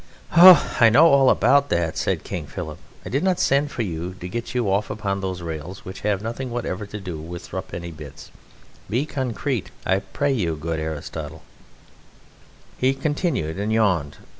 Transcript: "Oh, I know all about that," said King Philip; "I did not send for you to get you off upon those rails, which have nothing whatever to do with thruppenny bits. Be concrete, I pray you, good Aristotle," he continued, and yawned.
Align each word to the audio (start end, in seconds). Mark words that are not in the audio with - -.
"Oh, 0.35 0.77
I 0.79 0.89
know 0.89 1.05
all 1.09 1.29
about 1.29 1.69
that," 1.69 1.95
said 1.95 2.23
King 2.23 2.47
Philip; 2.47 2.79
"I 3.05 3.09
did 3.09 3.23
not 3.23 3.39
send 3.39 3.69
for 3.69 3.83
you 3.83 4.15
to 4.15 4.27
get 4.27 4.55
you 4.55 4.67
off 4.71 4.89
upon 4.89 5.21
those 5.21 5.43
rails, 5.43 5.85
which 5.85 5.99
have 5.99 6.23
nothing 6.23 6.49
whatever 6.49 6.87
to 6.87 6.99
do 6.99 7.19
with 7.19 7.45
thruppenny 7.47 7.91
bits. 7.91 8.31
Be 8.89 9.05
concrete, 9.05 9.69
I 9.85 9.99
pray 9.99 10.33
you, 10.33 10.55
good 10.55 10.79
Aristotle," 10.79 11.43
he 12.79 12.95
continued, 12.95 13.59
and 13.59 13.71
yawned. 13.71 14.17